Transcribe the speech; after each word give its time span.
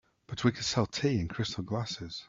But 0.25 0.43
we 0.43 0.51
could 0.51 0.65
sell 0.65 0.87
tea 0.87 1.19
in 1.19 1.27
crystal 1.27 1.63
glasses. 1.63 2.19